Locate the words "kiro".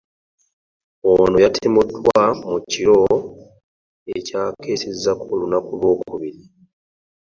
2.69-2.99